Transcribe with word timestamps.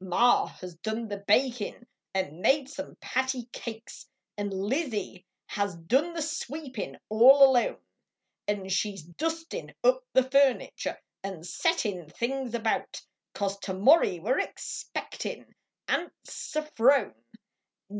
Ma 0.00 0.46
has 0.46 0.74
done 0.78 1.06
the 1.06 1.18
bakin, 1.28 1.86
nd 2.18 2.32
made 2.32 2.68
some 2.68 2.96
patty 3.00 3.44
cakes, 3.52 4.08
Xd 4.36 4.50
Lizzie 4.52 5.24
has 5.46 5.76
done 5.76 6.14
the 6.14 6.20
sweepin 6.20 6.98
all 7.08 7.44
alone; 7.52 7.78
An 8.48 8.68
she 8.70 8.94
s 8.94 9.02
dustin 9.02 9.72
up 9.84 10.02
the 10.12 10.28
furniture 10.28 10.98
Xd 11.22 11.46
settin 11.46 12.08
things 12.08 12.54
about, 12.56 13.02
Cause 13.34 13.56
tomorry 13.60 14.18
we 14.18 14.32
re 14.32 14.42
expectin 14.44 15.54
Aunt 15.86 16.12
Se 16.24 16.66
phrone. 16.74 17.14